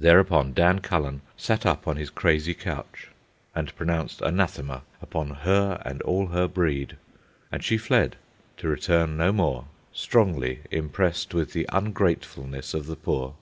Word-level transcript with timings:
Thereupon 0.00 0.52
Dan 0.52 0.80
Cullen 0.80 1.20
sat 1.36 1.64
up 1.64 1.86
on 1.86 1.94
his 1.96 2.10
crazy 2.10 2.54
couch 2.54 3.06
and 3.54 3.72
pronounced 3.76 4.20
anathema 4.20 4.82
upon 5.00 5.30
her 5.30 5.80
and 5.84 6.02
all 6.02 6.26
her 6.26 6.48
breed; 6.48 6.96
and 7.52 7.62
she 7.62 7.78
fled, 7.78 8.16
to 8.56 8.66
return 8.66 9.16
no 9.16 9.30
more, 9.30 9.66
strongly 9.92 10.62
impressed 10.72 11.34
with 11.34 11.52
the 11.52 11.68
ungratefulness 11.72 12.74
of 12.74 12.86
the 12.86 12.96
poor. 12.96 13.36